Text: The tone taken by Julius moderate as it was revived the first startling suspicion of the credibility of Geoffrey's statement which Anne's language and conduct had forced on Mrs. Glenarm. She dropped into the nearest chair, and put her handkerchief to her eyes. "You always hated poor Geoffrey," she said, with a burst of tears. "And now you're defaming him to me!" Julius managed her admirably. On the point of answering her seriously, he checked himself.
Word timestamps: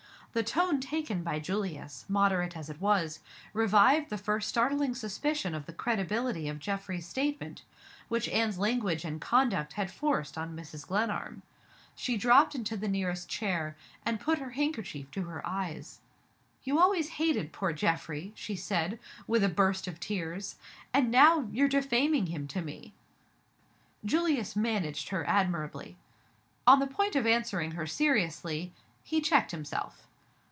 The 0.33 0.43
tone 0.43 0.79
taken 0.79 1.23
by 1.23 1.39
Julius 1.39 2.05
moderate 2.07 2.55
as 2.55 2.69
it 2.69 2.79
was 2.79 3.19
revived 3.51 4.09
the 4.09 4.17
first 4.17 4.47
startling 4.47 4.95
suspicion 4.95 5.53
of 5.53 5.65
the 5.65 5.73
credibility 5.73 6.47
of 6.47 6.57
Geoffrey's 6.57 7.05
statement 7.05 7.63
which 8.07 8.29
Anne's 8.29 8.57
language 8.57 9.03
and 9.03 9.19
conduct 9.19 9.73
had 9.73 9.91
forced 9.91 10.37
on 10.37 10.55
Mrs. 10.55 10.87
Glenarm. 10.87 11.41
She 11.95 12.15
dropped 12.15 12.55
into 12.55 12.77
the 12.77 12.87
nearest 12.87 13.27
chair, 13.27 13.75
and 14.05 14.21
put 14.21 14.37
her 14.39 14.51
handkerchief 14.51 15.11
to 15.11 15.23
her 15.23 15.45
eyes. 15.45 15.99
"You 16.63 16.79
always 16.79 17.09
hated 17.19 17.51
poor 17.51 17.73
Geoffrey," 17.73 18.31
she 18.33 18.55
said, 18.55 18.99
with 19.27 19.43
a 19.43 19.49
burst 19.49 19.85
of 19.85 19.99
tears. 19.99 20.55
"And 20.93 21.11
now 21.11 21.49
you're 21.51 21.67
defaming 21.67 22.27
him 22.27 22.47
to 22.55 22.61
me!" 22.61 22.93
Julius 24.05 24.55
managed 24.55 25.09
her 25.09 25.27
admirably. 25.27 25.97
On 26.65 26.79
the 26.79 26.87
point 26.87 27.17
of 27.17 27.27
answering 27.27 27.71
her 27.71 27.85
seriously, 27.85 28.71
he 29.03 29.19
checked 29.19 29.51
himself. 29.51 30.07